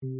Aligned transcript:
Hola 0.00 0.14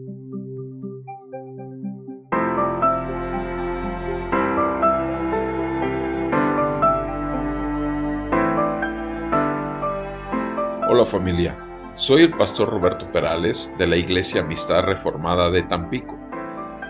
familia, 11.06 11.56
soy 11.94 12.22
el 12.22 12.36
pastor 12.36 12.70
Roberto 12.70 13.06
Perales 13.12 13.72
de 13.78 13.86
la 13.86 13.94
Iglesia 13.94 14.40
Amistad 14.40 14.82
Reformada 14.82 15.48
de 15.52 15.62
Tampico. 15.62 16.18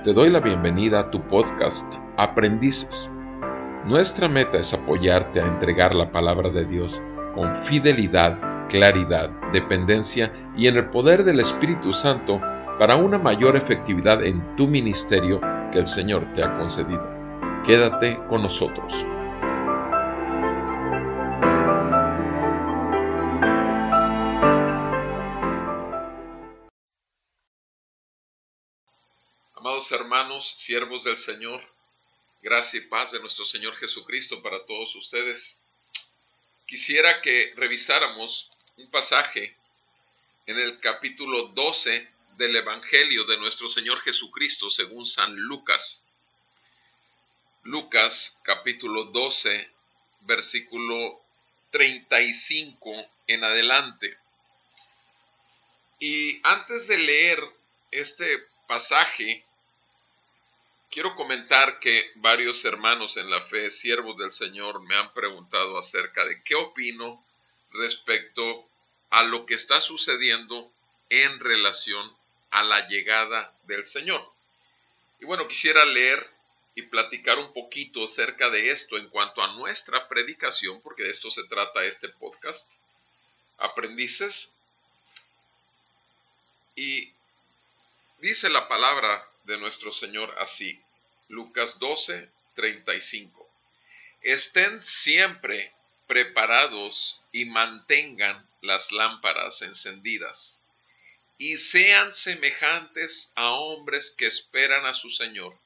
Te 0.03 0.15
doy 0.15 0.31
la 0.31 0.41
bienvenida 0.41 1.01
a 1.01 1.11
tu 1.11 1.21
podcast 1.29 1.93
Aprendices. 2.17 3.13
Nuestra 3.85 4.31
meta 4.31 4.57
es 4.57 4.73
apoyarte 4.73 5.43
a 5.43 5.47
entregar 5.47 5.95
la 5.95 6.11
palabra 6.11 6.49
de 6.49 6.65
Dios 6.65 7.03
con 7.35 7.55
fidelidad, 7.55 8.67
claridad, 8.71 9.29
dependencia 9.53 10.33
y 10.57 10.69
en 10.69 10.79
el 10.79 10.87
poder 10.87 11.25
del 11.25 11.41
Espíritu 11.41 11.93
Santo 11.93 12.41
para 12.79 12.95
una 12.95 13.19
mayor 13.19 13.57
efectividad 13.57 14.25
en 14.25 14.55
tu 14.55 14.69
ministerio 14.69 15.41
que 15.73 15.81
el 15.81 15.89
Señor 15.89 16.33
te 16.33 16.45
ha 16.45 16.57
concedido. 16.57 17.03
Quédate 17.67 18.17
con 18.29 18.41
nosotros. 18.41 18.95
Amados 29.57 29.91
hermanos, 29.91 30.49
siervos 30.57 31.03
del 31.03 31.19
Señor, 31.19 31.61
gracia 32.43 32.79
y 32.79 32.85
paz 32.85 33.11
de 33.11 33.19
nuestro 33.19 33.45
Señor 33.45 33.75
Jesucristo 33.75 34.41
para 34.41 34.65
todos 34.65 34.95
ustedes. 34.95 35.65
Quisiera 36.65 37.21
que 37.23 37.53
revisáramos 37.57 38.49
un 38.77 38.89
pasaje 38.89 39.57
en 40.47 40.59
el 40.59 40.79
capítulo 40.79 41.49
12 41.49 42.18
del 42.39 42.55
Evangelio 42.55 43.25
de 43.25 43.37
nuestro 43.37 43.69
Señor 43.69 44.01
Jesucristo 44.01 44.71
según 44.71 45.05
San 45.05 45.35
Lucas. 45.35 46.05
Lucas 47.65 48.39
capítulo 48.45 49.07
12, 49.07 49.69
versículo 50.21 51.21
35 51.71 52.95
en 53.27 53.43
adelante. 53.43 54.17
Y 55.99 56.41
antes 56.45 56.87
de 56.87 56.99
leer 56.99 57.43
este 57.91 58.47
pasaje, 58.69 59.45
quiero 60.93 61.17
comentar 61.17 61.81
que 61.81 62.09
varios 62.15 62.65
hermanos 62.65 63.17
en 63.17 63.31
la 63.31 63.41
fe, 63.41 63.69
siervos 63.69 64.17
del 64.17 64.31
Señor, 64.31 64.81
me 64.83 64.95
han 64.95 65.13
preguntado 65.13 65.77
acerca 65.77 66.25
de 66.25 66.41
qué 66.45 66.55
opino 66.55 67.27
respecto 67.73 68.69
a 69.11 69.25
lo 69.25 69.45
que 69.45 69.55
está 69.55 69.81
sucediendo 69.81 70.73
en 71.11 71.41
relación 71.41 72.18
a 72.51 72.63
la 72.63 72.87
llegada 72.87 73.53
del 73.65 73.85
Señor. 73.85 74.33
Y 75.21 75.25
bueno, 75.25 75.49
quisiera 75.49 75.85
leer 75.85 76.31
y 76.75 76.83
platicar 76.83 77.39
un 77.39 77.53
poquito 77.53 78.05
acerca 78.05 78.51
de 78.51 78.71
esto 78.71 78.97
en 78.99 79.09
cuanto 79.09 79.43
a 79.43 79.53
nuestra 79.55 80.09
predicación, 80.09 80.81
porque 80.81 81.03
de 81.03 81.11
esto 81.11 81.31
se 81.31 81.45
trata 81.45 81.85
este 81.85 82.09
podcast. 82.09 82.75
Aprendices. 83.59 84.55
Y 86.77 87.13
dice 88.19 88.49
la 88.49 88.69
palabra 88.69 89.29
de 89.45 89.59
nuestro 89.59 89.91
Señor 89.93 90.33
así, 90.39 90.81
Lucas 91.29 91.81
12, 91.81 92.31
35. 92.55 93.49
Estén 94.23 94.81
siempre 94.81 95.73
preparados 96.07 97.21
y 97.33 97.45
mantengan 97.47 98.47
las 98.63 98.93
lámparas 98.93 99.63
encendidas 99.63 100.63
y 101.39 101.57
sean 101.59 102.13
semejantes 102.13 103.33
a 103.37 103.53
hombres 103.53 104.11
que 104.11 104.27
esperan 104.27 104.87
a 104.87 104.95
su 104.95 105.09
Señor, 105.09 105.57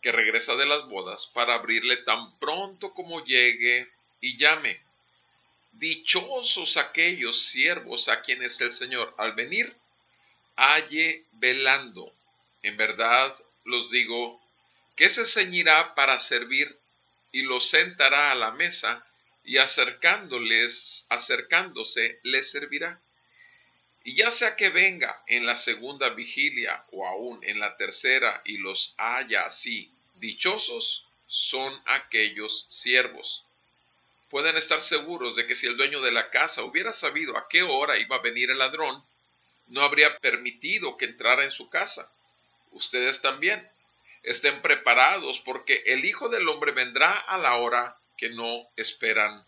que 0.00 0.12
regresa 0.12 0.56
de 0.56 0.66
las 0.66 0.88
bodas 0.88 1.26
para 1.26 1.54
abrirle 1.54 1.98
tan 1.98 2.38
pronto 2.38 2.92
como 2.94 3.22
llegue 3.22 3.88
y 4.20 4.36
llame. 4.38 4.80
Dichosos 5.72 6.78
aquellos 6.78 7.42
siervos 7.42 8.08
a 8.08 8.22
quienes 8.22 8.60
el 8.60 8.72
Señor 8.72 9.14
al 9.18 9.32
venir 9.34 9.74
halle 10.56 11.24
velando. 11.32 12.12
En 12.62 12.76
verdad 12.76 13.34
los 13.64 13.90
digo, 13.90 14.40
que 14.96 15.10
se 15.10 15.26
ceñirá 15.26 15.94
para 15.94 16.18
servir 16.18 16.78
y 17.32 17.42
los 17.42 17.68
sentará 17.68 18.30
a 18.30 18.34
la 18.34 18.52
mesa 18.52 19.04
y 19.44 19.58
acercándoles, 19.58 21.06
acercándose 21.10 22.20
les 22.22 22.50
servirá. 22.50 23.00
Y 24.04 24.14
ya 24.14 24.30
sea 24.30 24.54
que 24.54 24.68
venga 24.68 25.22
en 25.26 25.46
la 25.46 25.56
segunda 25.56 26.10
vigilia 26.10 26.84
o 26.92 27.06
aún 27.06 27.40
en 27.42 27.58
la 27.58 27.76
tercera 27.78 28.42
y 28.44 28.58
los 28.58 28.94
haya 28.98 29.44
así, 29.44 29.90
dichosos 30.16 31.06
son 31.26 31.72
aquellos 31.86 32.66
siervos. 32.68 33.44
Pueden 34.28 34.56
estar 34.58 34.82
seguros 34.82 35.36
de 35.36 35.46
que 35.46 35.54
si 35.54 35.66
el 35.66 35.78
dueño 35.78 36.02
de 36.02 36.12
la 36.12 36.28
casa 36.28 36.64
hubiera 36.64 36.92
sabido 36.92 37.36
a 37.38 37.48
qué 37.48 37.62
hora 37.62 37.96
iba 37.98 38.16
a 38.16 38.22
venir 38.22 38.50
el 38.50 38.58
ladrón, 38.58 39.02
no 39.68 39.80
habría 39.80 40.18
permitido 40.18 40.98
que 40.98 41.06
entrara 41.06 41.44
en 41.44 41.50
su 41.50 41.70
casa. 41.70 42.12
Ustedes 42.72 43.22
también 43.22 43.66
estén 44.22 44.60
preparados 44.60 45.40
porque 45.40 45.82
el 45.86 46.04
Hijo 46.04 46.28
del 46.28 46.46
Hombre 46.48 46.72
vendrá 46.72 47.10
a 47.10 47.38
la 47.38 47.56
hora 47.56 47.96
que 48.18 48.28
no 48.28 48.68
esperan. 48.76 49.46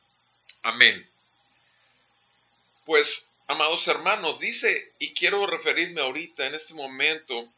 Amén. 0.62 1.06
Pues 2.86 3.35
Amados 3.48 3.86
hermanos, 3.86 4.40
dice, 4.40 4.92
y 4.98 5.14
quiero 5.14 5.46
referirme 5.46 6.00
ahorita 6.00 6.46
en 6.46 6.56
este 6.56 6.74
momento 6.74 7.48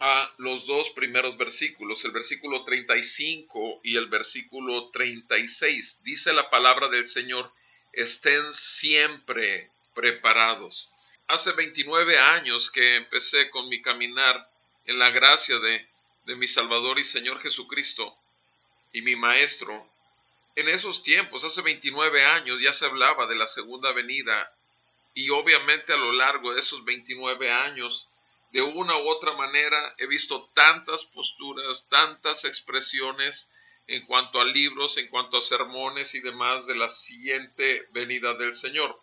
a 0.00 0.34
los 0.36 0.66
dos 0.66 0.90
primeros 0.90 1.38
versículos, 1.38 2.04
el 2.04 2.10
versículo 2.10 2.62
35 2.62 3.80
y 3.84 3.96
el 3.96 4.08
versículo 4.08 4.90
36. 4.90 6.02
Dice 6.04 6.34
la 6.34 6.50
palabra 6.50 6.88
del 6.88 7.06
Señor, 7.06 7.50
estén 7.94 8.52
siempre 8.52 9.70
preparados. 9.94 10.90
Hace 11.26 11.52
29 11.52 12.18
años 12.18 12.70
que 12.70 12.96
empecé 12.96 13.48
con 13.48 13.70
mi 13.70 13.80
caminar 13.80 14.46
en 14.84 14.98
la 14.98 15.08
gracia 15.08 15.58
de, 15.58 15.88
de 16.26 16.36
mi 16.36 16.46
Salvador 16.46 16.98
y 16.98 17.04
Señor 17.04 17.40
Jesucristo 17.40 18.14
y 18.92 19.00
mi 19.00 19.16
Maestro. 19.16 19.88
En 20.54 20.68
esos 20.68 21.02
tiempos, 21.02 21.44
hace 21.44 21.62
29 21.62 22.26
años, 22.26 22.60
ya 22.60 22.74
se 22.74 22.84
hablaba 22.84 23.26
de 23.26 23.36
la 23.36 23.46
segunda 23.46 23.90
venida 23.92 24.52
y 25.14 25.30
obviamente 25.30 25.92
a 25.92 25.96
lo 25.96 26.12
largo 26.12 26.54
de 26.54 26.60
esos 26.60 26.84
29 26.84 27.50
años, 27.50 28.10
de 28.52 28.62
una 28.62 28.96
u 28.96 29.08
otra 29.08 29.32
manera, 29.32 29.94
he 29.98 30.06
visto 30.06 30.50
tantas 30.54 31.04
posturas, 31.04 31.88
tantas 31.88 32.44
expresiones 32.44 33.52
en 33.86 34.04
cuanto 34.06 34.40
a 34.40 34.44
libros, 34.44 34.96
en 34.98 35.08
cuanto 35.08 35.38
a 35.38 35.42
sermones 35.42 36.14
y 36.14 36.20
demás 36.20 36.66
de 36.66 36.76
la 36.76 36.88
siguiente 36.88 37.86
venida 37.92 38.34
del 38.34 38.54
Señor. 38.54 38.98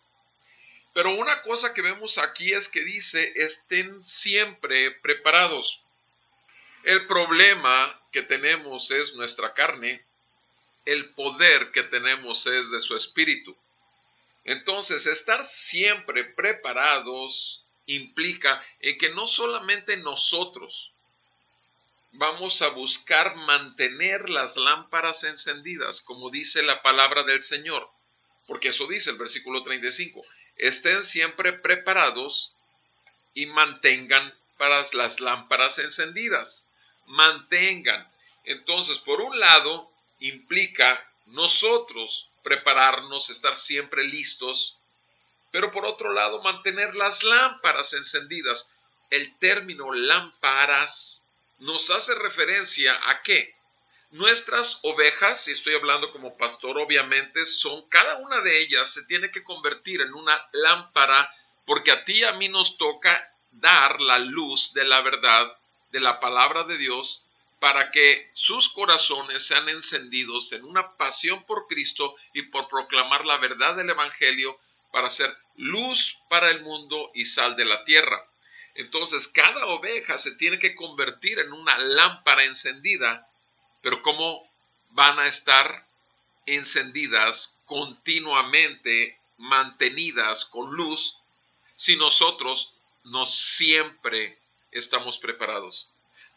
Pero 0.94 1.12
una 1.12 1.42
cosa 1.42 1.74
que 1.74 1.82
vemos 1.82 2.18
aquí 2.18 2.54
es 2.54 2.70
que 2.70 2.84
dice, 2.84 3.34
estén 3.36 4.02
siempre 4.02 4.92
preparados. 4.92 5.82
El 6.84 7.06
problema 7.08 8.02
que 8.12 8.22
tenemos 8.22 8.92
es 8.92 9.16
nuestra 9.16 9.54
carne, 9.54 10.04
el 10.86 11.10
poder 11.12 11.72
que 11.72 11.84
tenemos 11.84 12.48
es 12.48 12.72
de 12.72 12.80
su 12.80 12.96
espíritu. 12.96 13.56
Entonces, 14.50 15.06
estar 15.06 15.46
siempre 15.46 16.26
preparados 16.26 17.64
implica 17.86 18.60
en 18.80 18.98
que 18.98 19.12
no 19.12 19.28
solamente 19.28 19.96
nosotros 19.98 20.92
vamos 22.14 22.64
a 22.64 22.70
buscar 22.70 23.36
mantener 23.36 24.32
las 24.32 24.58
lámparas 24.58 25.24
encendidas, 25.24 26.02
como 26.02 26.32
dice 26.32 26.64
la 26.64 26.82
palabra 26.82 27.22
del 27.22 27.44
Señor, 27.44 27.92
porque 28.48 28.70
eso 28.70 28.88
dice 28.88 29.12
el 29.12 29.20
versículo 29.20 29.62
35, 29.62 30.26
estén 30.58 31.04
siempre 31.04 31.54
preparados 31.54 32.56
y 33.36 33.46
mantengan 33.46 34.34
para 34.58 34.84
las 34.94 35.20
lámparas 35.20 35.78
encendidas, 35.78 36.72
mantengan. 37.06 38.12
Entonces, 38.46 38.98
por 38.98 39.22
un 39.22 39.40
lado, 39.40 39.92
implica 40.20 41.08
nosotros 41.28 42.30
prepararnos, 42.44 43.30
estar 43.30 43.56
siempre 43.56 44.04
listos, 44.06 44.78
pero 45.52 45.72
por 45.72 45.86
otro 45.86 46.14
lado 46.14 46.42
mantener 46.42 46.96
las 46.96 47.24
lámparas 47.24 47.94
encendidas. 47.94 48.72
El 49.10 49.38
término 49.38 49.92
lámparas 49.92 51.26
nos 51.60 51.90
hace 51.90 52.16
referencia 52.16 52.98
a 53.10 53.22
que 53.24 53.56
nuestras 54.12 54.80
ovejas, 54.84 55.44
si 55.44 55.52
estoy 55.52 55.76
hablando 55.76 56.12
como 56.12 56.38
pastor, 56.38 56.78
obviamente 56.78 57.46
son 57.46 57.88
cada 57.90 58.18
una 58.18 58.42
de 58.42 58.62
ellas 58.62 58.92
se 58.92 59.06
tiene 59.06 59.30
que 59.32 59.44
convertir 59.44 60.02
en 60.02 60.14
una 60.14 60.48
lámpara 60.52 61.32
porque 61.66 61.92
a 61.92 62.04
ti 62.04 62.20
y 62.20 62.24
a 62.24 62.34
mí 62.34 62.50
nos 62.50 62.78
toca 62.78 63.32
dar 63.52 64.02
la 64.02 64.20
luz 64.20 64.74
de 64.74 64.86
la 64.86 65.02
verdad, 65.02 65.56
de 65.92 66.00
la 66.00 66.20
palabra 66.20 66.64
de 66.64 66.78
Dios 66.78 67.24
para 67.60 67.92
que 67.92 68.30
sus 68.34 68.70
corazones 68.70 69.46
sean 69.46 69.68
encendidos 69.68 70.54
en 70.54 70.64
una 70.64 70.96
pasión 70.96 71.44
por 71.46 71.68
Cristo 71.68 72.16
y 72.34 72.44
por 72.44 72.68
proclamar 72.68 73.26
la 73.26 73.38
verdad 73.38 73.76
del 73.76 73.90
Evangelio 73.90 74.58
para 74.92 75.10
ser 75.10 75.36
luz 75.58 76.18
para 76.30 76.50
el 76.50 76.62
mundo 76.62 77.12
y 77.14 77.26
sal 77.26 77.56
de 77.56 77.66
la 77.66 77.84
tierra. 77.84 78.26
Entonces 78.76 79.28
cada 79.28 79.66
oveja 79.68 80.18
se 80.18 80.36
tiene 80.36 80.58
que 80.58 80.74
convertir 80.74 81.40
en 81.40 81.52
una 81.52 81.78
lámpara 81.78 82.46
encendida, 82.46 83.30
pero 83.82 84.02
¿cómo 84.02 84.50
van 84.92 85.20
a 85.20 85.28
estar 85.28 85.86
encendidas 86.46 87.60
continuamente, 87.66 89.20
mantenidas 89.38 90.46
con 90.46 90.72
luz, 90.72 91.18
si 91.76 91.98
nosotros 91.98 92.74
no 93.04 93.26
siempre 93.26 94.40
estamos 94.72 95.18
preparados? 95.18 95.90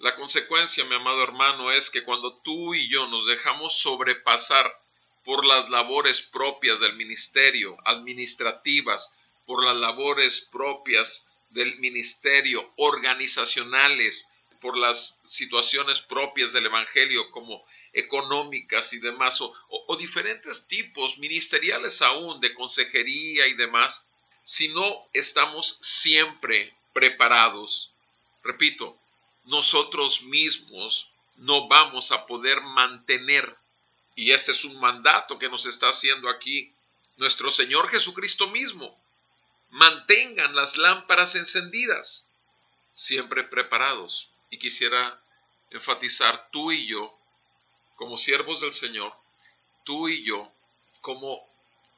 La 0.03 0.17
consecuencia, 0.17 0.85
mi 0.85 0.97
amado 0.97 1.23
hermano, 1.23 1.71
es 1.71 1.89
que 1.89 2.03
cuando 2.03 2.37
tú 2.39 2.75
y 2.75 2.91
yo 2.91 3.07
nos 3.07 3.25
dejamos 3.25 3.79
sobrepasar 3.79 4.77
por 5.23 5.45
las 5.45 5.71
labores 5.71 6.21
propias 6.21 6.81
del 6.81 6.97
ministerio, 6.97 7.77
administrativas, 7.85 9.17
por 9.47 9.65
las 9.65 9.77
labores 9.77 10.41
propias 10.41 11.29
del 11.51 11.79
ministerio, 11.79 12.69
organizacionales, 12.79 14.29
por 14.61 14.77
las 14.77 15.21
situaciones 15.23 16.01
propias 16.01 16.53
del 16.53 16.67
Evangelio 16.67 17.31
como 17.31 17.65
económicas 17.93 18.95
y 18.95 18.99
demás, 18.99 19.41
o, 19.41 19.97
diferentes 19.97 20.67
tipos 20.67 21.19
ministeriales 21.19 22.03
aún 22.03 22.41
de 22.41 22.53
consejería 22.55 23.47
y 23.47 23.55
demás, 23.55 24.11
si 24.43 24.67
no 24.71 25.07
estamos 25.13 25.79
siempre 25.81 26.75
preparados. 26.93 27.93
Repito, 28.43 28.99
nosotros 29.45 30.23
mismos 30.23 31.11
no 31.37 31.69
vamos 31.69 32.13
a 32.13 32.27
poder 32.27 32.61
mantener, 32.61 33.57
y 34.15 34.31
este 34.31 34.53
es 34.53 34.65
un 34.65 34.79
mandato 34.79 35.39
que 35.39 35.49
nos 35.49 35.67
está 35.67 35.89
haciendo 35.89 36.29
aquí 36.29 36.73
nuestro 37.17 37.51
Señor 37.51 37.89
Jesucristo 37.89 38.49
mismo, 38.49 38.97
mantengan 39.71 40.55
las 40.55 40.77
lámparas 40.77 41.35
encendidas, 41.35 42.29
siempre 42.95 43.45
preparados. 43.45 44.29
Y 44.51 44.59
quisiera 44.59 45.19
enfatizar 45.71 46.51
tú 46.51 46.73
y 46.73 46.87
yo, 46.87 47.17
como 47.97 48.19
siervos 48.19 48.61
del 48.61 48.73
Señor, 48.73 49.13
tú 49.85 50.09
y 50.09 50.23
yo, 50.25 50.51
como 51.01 51.43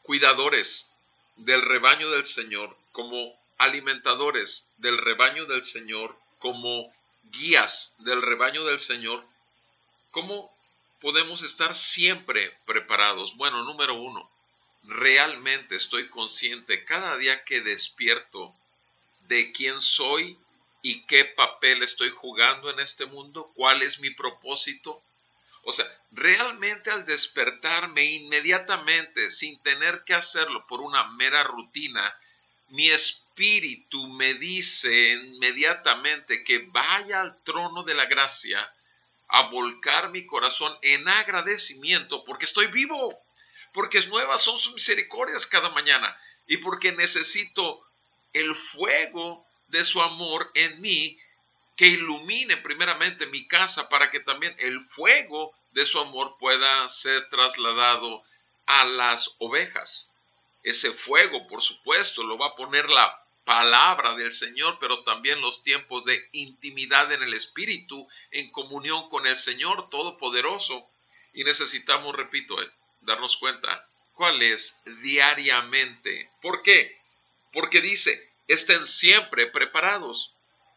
cuidadores 0.03 0.91
del 1.37 1.63
rebaño 1.63 2.11
del 2.11 2.25
Señor, 2.25 2.77
como 2.93 3.37
alimentadores 3.59 4.71
del 4.77 4.99
rebaño 4.99 5.47
del 5.47 5.65
Señor, 5.65 6.17
como 6.39 6.95
guías 7.31 7.95
del 7.99 8.23
rebaño 8.23 8.65
del 8.65 8.81
Señor, 8.81 9.25
¿cómo 10.11 10.55
podemos 11.01 11.43
estar 11.43 11.75
siempre 11.75 12.57
preparados? 12.67 13.37
Bueno, 13.37 13.65
número 13.65 13.95
uno, 13.95 14.31
realmente 14.85 15.77
estoy 15.77 16.09
consciente 16.09 16.85
cada 16.85 17.17
día 17.17 17.45
que 17.45 17.61
despierto 17.61 18.55
de 19.29 19.53
quién 19.53 19.81
soy 19.81 20.39
y 20.83 21.03
qué 21.03 21.25
papel 21.25 21.83
estoy 21.83 22.11
jugando 22.11 22.71
en 22.71 22.79
este 22.81 23.07
mundo, 23.07 23.51
cuál 23.55 23.83
es 23.83 24.01
mi 24.01 24.11
propósito. 24.11 25.03
O 25.63 25.73
sea, 25.73 25.87
realmente 26.13 26.91
al 26.91 27.07
despertarme 27.07 28.05
inmediatamente, 28.05 29.31
sin 29.31 29.59
tener 29.63 30.05
que 30.05 30.13
hacerlo 30.13 30.67
por 30.67 30.83
una 30.83 31.05
mera 31.13 31.43
rutina, 31.43 32.15
mi 32.69 32.89
espíritu 32.89 33.24
me 34.09 34.35
dice 34.35 35.13
inmediatamente 35.15 36.45
que 36.45 36.59
vaya 36.71 37.21
al 37.21 37.43
trono 37.43 37.83
de 37.83 37.95
la 37.95 38.07
gracia 38.07 38.73
a 39.29 39.49
volcar 39.49 40.11
mi 40.11 40.25
corazón 40.25 40.77
en 40.83 41.09
agradecimiento 41.09 42.25
porque 42.25 42.45
estoy 42.45 42.69
vivo 42.69 43.13
porque 43.73 44.01
nuevas 44.07 44.41
son 44.41 44.57
sus 44.57 44.75
misericordias 44.75 45.47
cada 45.49 45.69
mañana 45.71 46.17
y 46.47 46.59
porque 46.59 46.93
necesito 46.93 47.85
el 48.33 48.55
fuego 48.55 49.45
de 49.69 49.85
su 49.85 50.01
amor 50.01 50.51
en 50.55 50.81
mí 50.81 51.19
que 51.77 51.89
ilumine 51.89 52.57
primeramente 52.59 53.27
mi 53.27 53.49
casa 53.49 53.89
para 53.89 54.11
que 54.11 54.21
también 54.21 54.55
el 54.59 54.79
fuego 54.81 55.53
de 55.73 55.85
su 55.85 55.99
amor 55.99 56.37
pueda 56.39 56.89
ser 56.89 57.29
trasladado 57.31 58.23
a 58.67 58.85
las 58.85 59.35
ovejas. 59.39 60.13
Ese 60.63 60.93
fuego, 60.93 61.47
por 61.49 61.61
supuesto, 61.61 62.23
lo 62.23 62.39
va 62.39 62.49
a 62.49 62.55
poner 62.55 62.89
la 62.89 63.24
palabra 63.45 64.15
del 64.15 64.33
Señor, 64.33 64.79
pero 64.81 65.03
también 65.05 65.41
los 65.41 65.63
tiempos 65.63 66.05
de 66.05 66.29
intimidad 66.33 67.13
en 67.13 67.23
el 67.23 67.35
Espíritu, 67.35 68.09
en 68.31 68.51
comunión 68.51 69.09
con 69.09 69.27
el 69.27 69.37
Señor 69.37 69.89
Todopoderoso. 69.91 70.89
Y 71.33 71.45
necesitamos, 71.45 72.15
repito, 72.15 72.57
darnos 73.03 73.37
cuenta 73.37 73.87
cuál 74.15 74.43
es 74.43 74.77
diariamente. 75.03 76.31
¿Por 76.41 76.63
qué? 76.63 76.99
Porque 77.53 77.81
dice, 77.81 78.31
estén 78.49 78.87
siempre 78.87 79.47
preparados. 79.47 80.33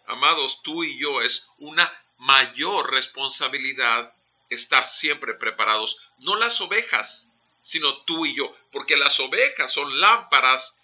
Amados, 0.08 0.62
tú 0.64 0.84
y 0.84 0.98
yo 0.98 1.22
es 1.22 1.50
una 1.58 1.92
mayor 2.18 2.92
responsabilidad 2.92 4.14
estar 4.50 4.86
siempre 4.86 5.34
preparados. 5.34 6.10
No 6.20 6.36
las 6.36 6.60
ovejas, 6.62 7.30
sino 7.62 8.04
tú 8.04 8.26
y 8.26 8.36
yo, 8.36 8.56
porque 8.72 8.98
las 8.98 9.20
ovejas 9.20 9.72
son 9.72 10.00
lámparas 10.00 10.77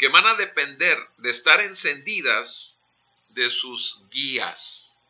que 0.00 0.08
van 0.08 0.26
a 0.26 0.34
depender 0.34 0.96
de 1.18 1.28
estar 1.28 1.60
encendidas 1.60 2.80
de 3.28 3.50
sus 3.50 4.00
guías. 4.10 5.02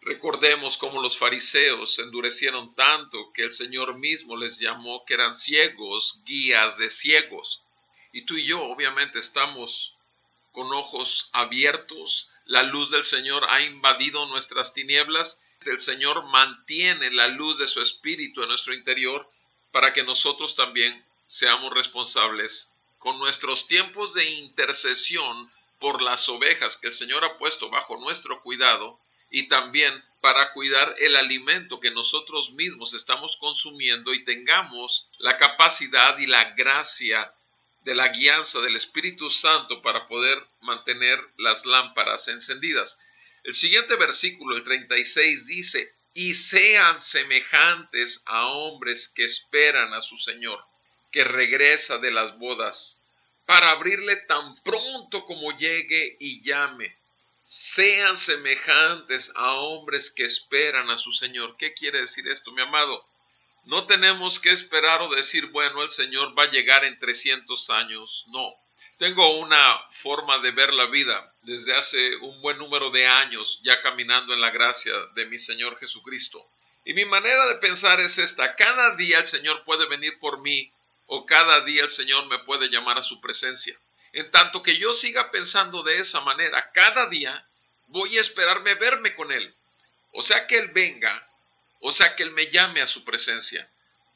Recordemos 0.00 0.78
cómo 0.78 1.02
los 1.02 1.18
fariseos 1.18 1.96
se 1.96 2.00
endurecieron 2.00 2.74
tanto 2.74 3.30
que 3.34 3.42
el 3.42 3.52
Señor 3.52 3.98
mismo 3.98 4.38
les 4.38 4.58
llamó 4.58 5.04
que 5.04 5.12
eran 5.12 5.34
ciegos, 5.34 6.22
guías 6.24 6.78
de 6.78 6.88
ciegos. 6.88 7.62
Y 8.14 8.22
tú 8.22 8.38
y 8.38 8.46
yo 8.46 8.62
obviamente 8.62 9.18
estamos 9.18 9.96
con 10.52 10.72
ojos 10.72 11.28
abiertos, 11.34 12.30
la 12.46 12.62
luz 12.62 12.90
del 12.90 13.04
Señor 13.04 13.44
ha 13.50 13.60
invadido 13.60 14.24
nuestras 14.28 14.72
tinieblas, 14.72 15.44
el 15.66 15.78
Señor 15.78 16.24
mantiene 16.24 17.10
la 17.10 17.28
luz 17.28 17.58
de 17.58 17.68
su 17.68 17.82
Espíritu 17.82 18.42
en 18.42 18.48
nuestro 18.48 18.72
interior 18.72 19.30
para 19.72 19.92
que 19.92 20.04
nosotros 20.04 20.56
también 20.56 21.04
seamos 21.26 21.70
responsables 21.74 22.71
con 23.02 23.18
nuestros 23.18 23.66
tiempos 23.66 24.14
de 24.14 24.24
intercesión 24.24 25.50
por 25.80 26.00
las 26.00 26.28
ovejas 26.28 26.76
que 26.76 26.86
el 26.86 26.94
Señor 26.94 27.24
ha 27.24 27.36
puesto 27.36 27.68
bajo 27.68 27.96
nuestro 27.96 28.40
cuidado 28.42 29.00
y 29.28 29.48
también 29.48 29.92
para 30.20 30.52
cuidar 30.52 30.94
el 30.98 31.16
alimento 31.16 31.80
que 31.80 31.90
nosotros 31.90 32.52
mismos 32.52 32.94
estamos 32.94 33.36
consumiendo 33.38 34.14
y 34.14 34.22
tengamos 34.22 35.08
la 35.18 35.36
capacidad 35.36 36.16
y 36.18 36.26
la 36.28 36.52
gracia 36.52 37.34
de 37.84 37.96
la 37.96 38.08
guianza 38.08 38.60
del 38.60 38.76
Espíritu 38.76 39.30
Santo 39.30 39.82
para 39.82 40.06
poder 40.06 40.38
mantener 40.60 41.18
las 41.38 41.66
lámparas 41.66 42.28
encendidas. 42.28 43.00
El 43.42 43.54
siguiente 43.54 43.96
versículo, 43.96 44.56
el 44.56 44.62
36, 44.62 45.48
dice, 45.48 45.92
y 46.14 46.34
sean 46.34 47.00
semejantes 47.00 48.22
a 48.26 48.46
hombres 48.46 49.08
que 49.08 49.24
esperan 49.24 49.92
a 49.92 50.00
su 50.00 50.16
Señor, 50.16 50.64
que 51.12 51.24
regresa 51.24 51.98
de 51.98 52.10
las 52.10 52.38
bodas, 52.38 53.04
para 53.46 53.70
abrirle 53.70 54.16
tan 54.16 54.60
pronto 54.62 55.24
como 55.24 55.56
llegue 55.56 56.16
y 56.18 56.42
llame 56.42 56.96
sean 57.44 58.16
semejantes 58.16 59.32
a 59.34 59.54
hombres 59.56 60.10
que 60.10 60.24
esperan 60.24 60.90
a 60.90 60.96
su 60.96 61.12
Señor. 61.12 61.56
¿Qué 61.58 61.74
quiere 61.74 62.00
decir 62.00 62.26
esto, 62.28 62.52
mi 62.52 62.62
amado? 62.62 63.04
No 63.64 63.86
tenemos 63.86 64.40
que 64.40 64.50
esperar 64.50 65.02
o 65.02 65.14
decir, 65.14 65.46
bueno, 65.46 65.82
el 65.82 65.90
Señor 65.90 66.36
va 66.38 66.44
a 66.44 66.50
llegar 66.50 66.84
en 66.84 66.98
300 66.98 67.70
años. 67.70 68.24
No. 68.28 68.54
Tengo 68.98 69.38
una 69.38 69.80
forma 69.90 70.38
de 70.38 70.52
ver 70.52 70.72
la 70.72 70.86
vida 70.86 71.34
desde 71.42 71.74
hace 71.74 72.16
un 72.16 72.40
buen 72.40 72.58
número 72.58 72.90
de 72.90 73.06
años 73.06 73.60
ya 73.62 73.80
caminando 73.82 74.32
en 74.32 74.40
la 74.40 74.50
gracia 74.50 74.92
de 75.14 75.26
mi 75.26 75.38
Señor 75.38 75.76
Jesucristo. 75.78 76.48
Y 76.84 76.94
mi 76.94 77.04
manera 77.04 77.46
de 77.46 77.56
pensar 77.56 78.00
es 78.00 78.18
esta. 78.18 78.54
Cada 78.56 78.96
día 78.96 79.18
el 79.18 79.26
Señor 79.26 79.64
puede 79.64 79.86
venir 79.88 80.18
por 80.20 80.40
mí 80.40 80.72
o 81.14 81.26
cada 81.26 81.60
día 81.60 81.82
el 81.82 81.90
Señor 81.90 82.24
me 82.28 82.38
puede 82.38 82.70
llamar 82.70 82.96
a 82.96 83.02
su 83.02 83.20
presencia. 83.20 83.78
En 84.14 84.30
tanto 84.30 84.62
que 84.62 84.78
yo 84.78 84.94
siga 84.94 85.30
pensando 85.30 85.82
de 85.82 85.98
esa 85.98 86.22
manera 86.22 86.72
cada 86.72 87.06
día, 87.10 87.46
voy 87.88 88.16
a 88.16 88.20
esperarme 88.22 88.74
verme 88.76 89.14
con 89.14 89.30
Él. 89.30 89.54
O 90.12 90.22
sea 90.22 90.46
que 90.46 90.56
Él 90.56 90.68
venga, 90.68 91.28
o 91.80 91.90
sea 91.90 92.16
que 92.16 92.22
Él 92.22 92.30
me 92.30 92.46
llame 92.46 92.80
a 92.80 92.86
su 92.86 93.04
presencia. 93.04 93.70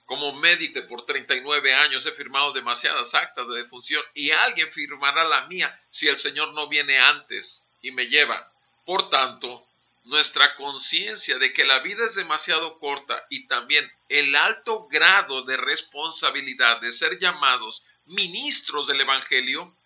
Como 0.06 0.32
médico 0.32 0.80
por 0.88 1.04
39 1.04 1.74
años 1.74 2.06
he 2.06 2.12
firmado 2.12 2.54
demasiadas 2.54 3.14
actas 3.14 3.46
de 3.46 3.58
defunción 3.58 4.02
y 4.14 4.30
alguien 4.30 4.72
firmará 4.72 5.24
la 5.24 5.46
mía 5.48 5.78
si 5.90 6.08
el 6.08 6.16
Señor 6.16 6.54
no 6.54 6.66
viene 6.66 6.98
antes 6.98 7.68
y 7.82 7.90
me 7.90 8.06
lleva. 8.06 8.50
Por 8.86 9.10
tanto, 9.10 9.65
nuestra 10.06 10.54
conciencia 10.56 11.38
de 11.38 11.52
que 11.52 11.64
la 11.64 11.80
vida 11.80 12.06
es 12.06 12.14
demasiado 12.14 12.78
corta 12.78 13.26
y 13.28 13.46
también 13.46 13.90
el 14.08 14.34
alto 14.34 14.86
grado 14.88 15.42
de 15.42 15.56
responsabilidad 15.56 16.80
de 16.80 16.92
ser 16.92 17.18
llamados 17.18 17.84
ministros 18.06 18.86
del 18.86 19.00
Evangelio 19.00 19.76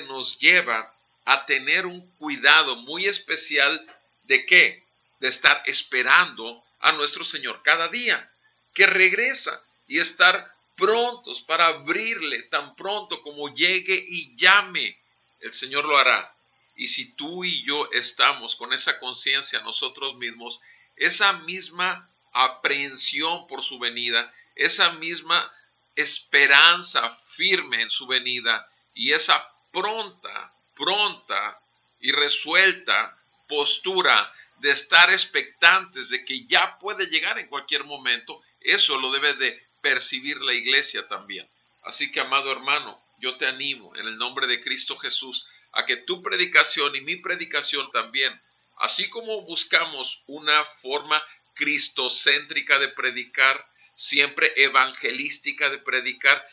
nos 0.00 0.38
lleva 0.38 0.94
a 1.24 1.44
tener 1.46 1.86
un 1.86 2.06
cuidado 2.16 2.76
muy 2.76 3.06
especial 3.06 3.86
de 4.24 4.46
qué? 4.46 4.84
De 5.20 5.28
estar 5.28 5.62
esperando 5.66 6.64
a 6.80 6.92
nuestro 6.92 7.24
Señor 7.24 7.62
cada 7.62 7.88
día, 7.88 8.30
que 8.74 8.86
regresa 8.86 9.62
y 9.86 10.00
estar 10.00 10.52
prontos 10.76 11.42
para 11.42 11.66
abrirle 11.66 12.42
tan 12.44 12.74
pronto 12.74 13.20
como 13.22 13.52
llegue 13.54 14.04
y 14.06 14.34
llame. 14.36 14.98
El 15.40 15.54
Señor 15.54 15.84
lo 15.84 15.98
hará. 15.98 16.34
Y 16.76 16.88
si 16.88 17.12
tú 17.12 17.44
y 17.44 17.62
yo 17.64 17.90
estamos 17.92 18.56
con 18.56 18.72
esa 18.72 18.98
conciencia 18.98 19.60
nosotros 19.60 20.14
mismos, 20.16 20.62
esa 20.96 21.32
misma 21.34 22.08
aprehensión 22.32 23.46
por 23.46 23.62
su 23.62 23.78
venida, 23.78 24.32
esa 24.56 24.92
misma 24.92 25.52
esperanza 25.94 27.10
firme 27.10 27.82
en 27.82 27.90
su 27.90 28.06
venida 28.06 28.68
y 28.94 29.12
esa 29.12 29.52
pronta, 29.70 30.54
pronta 30.74 31.60
y 32.00 32.12
resuelta 32.12 33.18
postura 33.48 34.32
de 34.58 34.70
estar 34.70 35.10
expectantes 35.10 36.08
de 36.10 36.24
que 36.24 36.46
ya 36.46 36.78
puede 36.78 37.06
llegar 37.06 37.38
en 37.38 37.48
cualquier 37.48 37.84
momento, 37.84 38.40
eso 38.60 38.98
lo 38.98 39.10
debe 39.10 39.34
de 39.34 39.66
percibir 39.80 40.40
la 40.40 40.54
iglesia 40.54 41.08
también. 41.08 41.48
Así 41.82 42.12
que, 42.12 42.20
amado 42.20 42.52
hermano, 42.52 43.02
yo 43.18 43.36
te 43.36 43.46
animo 43.46 43.94
en 43.96 44.06
el 44.06 44.16
nombre 44.16 44.46
de 44.46 44.60
Cristo 44.60 44.96
Jesús 44.96 45.46
a 45.72 45.86
que 45.86 45.96
tu 45.96 46.22
predicación 46.22 46.94
y 46.96 47.00
mi 47.00 47.16
predicación 47.16 47.90
también, 47.90 48.40
así 48.76 49.08
como 49.08 49.42
buscamos 49.42 50.22
una 50.26 50.64
forma 50.64 51.22
cristocéntrica 51.54 52.78
de 52.78 52.88
predicar, 52.88 53.66
siempre 53.94 54.52
evangelística 54.56 55.70
de 55.70 55.78
predicar, 55.78 56.46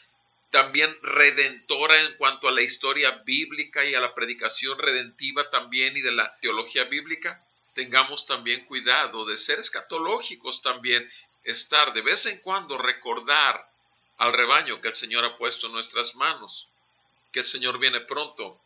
también 0.50 0.96
redentora 1.02 2.02
en 2.02 2.16
cuanto 2.16 2.48
a 2.48 2.52
la 2.52 2.64
historia 2.64 3.12
bíblica 3.26 3.86
y 3.86 3.94
a 3.94 4.00
la 4.00 4.16
predicación 4.16 4.80
redentiva 4.80 5.50
también 5.50 5.96
y 5.96 6.02
de 6.02 6.12
la 6.12 6.36
teología 6.38 6.86
bíblica, 6.86 7.44
tengamos 7.76 8.26
también 8.26 8.66
cuidado 8.66 9.26
de 9.26 9.38
ser 9.38 9.60
escatológicos 9.60 10.62
también, 10.62 11.10
estar 11.44 11.94
de 11.94 12.02
vez 12.02 12.26
en 12.26 12.40
cuando 12.40 12.78
recordar 12.78 13.70
al 14.18 14.34
rebaño 14.34 14.82
que 14.82 14.90
el 14.90 14.96
Señor 14.96 15.24
ha 15.24 15.38
puesto 15.38 15.68
en 15.68 15.74
nuestras 15.74 16.16
manos, 16.16 16.68
que 17.32 17.40
el 17.40 17.46
Señor 17.46 17.80
viene 17.80 18.02
pronto 18.02 18.60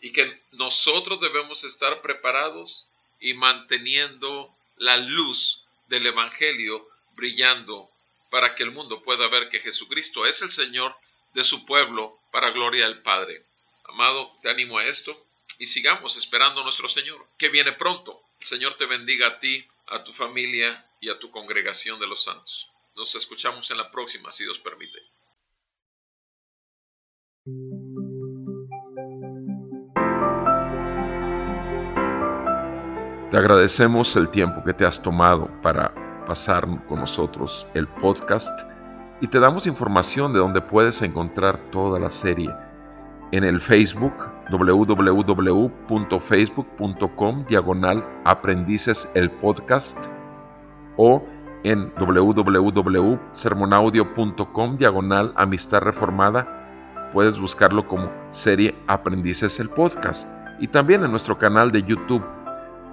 y 0.00 0.12
que 0.12 0.42
nosotros 0.52 1.20
debemos 1.20 1.64
estar 1.64 2.00
preparados 2.02 2.88
y 3.20 3.34
manteniendo 3.34 4.54
la 4.76 4.96
luz 4.96 5.64
del 5.88 6.06
Evangelio 6.06 6.86
brillando 7.14 7.90
para 8.30 8.54
que 8.54 8.62
el 8.62 8.70
mundo 8.70 9.02
pueda 9.02 9.28
ver 9.28 9.48
que 9.48 9.60
Jesucristo 9.60 10.26
es 10.26 10.42
el 10.42 10.50
Señor 10.50 10.94
de 11.32 11.44
su 11.44 11.64
pueblo 11.64 12.18
para 12.30 12.50
gloria 12.50 12.86
del 12.86 13.02
Padre. 13.02 13.44
Amado, 13.84 14.32
te 14.42 14.50
animo 14.50 14.78
a 14.78 14.84
esto 14.84 15.26
y 15.58 15.66
sigamos 15.66 16.16
esperando 16.16 16.60
a 16.60 16.64
nuestro 16.64 16.88
Señor, 16.88 17.26
que 17.38 17.48
viene 17.48 17.72
pronto. 17.72 18.20
El 18.40 18.46
Señor 18.46 18.74
te 18.74 18.86
bendiga 18.86 19.28
a 19.28 19.38
ti, 19.38 19.66
a 19.86 20.04
tu 20.04 20.12
familia 20.12 20.86
y 21.00 21.08
a 21.08 21.18
tu 21.18 21.30
congregación 21.30 21.98
de 21.98 22.06
los 22.06 22.24
santos. 22.24 22.70
Nos 22.94 23.14
escuchamos 23.14 23.70
en 23.70 23.78
la 23.78 23.90
próxima, 23.90 24.30
si 24.30 24.44
Dios 24.44 24.58
permite. 24.58 25.00
Te 33.36 33.40
agradecemos 33.40 34.16
el 34.16 34.30
tiempo 34.30 34.64
que 34.64 34.72
te 34.72 34.86
has 34.86 35.02
tomado 35.02 35.50
para 35.60 35.92
pasar 36.26 36.66
con 36.88 37.00
nosotros 37.00 37.68
el 37.74 37.86
podcast 37.86 38.58
y 39.20 39.26
te 39.26 39.38
damos 39.38 39.66
información 39.66 40.32
de 40.32 40.38
donde 40.38 40.62
puedes 40.62 41.02
encontrar 41.02 41.58
toda 41.70 42.00
la 42.00 42.08
serie. 42.08 42.50
En 43.32 43.44
el 43.44 43.60
Facebook 43.60 44.14
www.facebook.com 44.50 47.44
diagonal 47.46 48.02
aprendices 48.24 49.06
el 49.12 49.30
podcast 49.30 49.98
o 50.96 51.22
en 51.62 51.92
www.sermonaudio.com 51.94 54.78
diagonal 54.78 55.34
amistad 55.36 55.80
reformada 55.80 57.10
puedes 57.12 57.38
buscarlo 57.38 57.86
como 57.86 58.10
serie 58.30 58.74
aprendices 58.86 59.60
el 59.60 59.68
podcast. 59.68 60.26
Y 60.58 60.68
también 60.68 61.04
en 61.04 61.10
nuestro 61.10 61.36
canal 61.36 61.70
de 61.70 61.82
YouTube 61.82 62.24